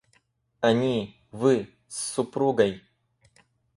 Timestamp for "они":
0.61-1.21